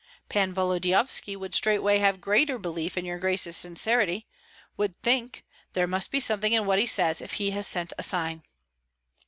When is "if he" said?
7.21-7.51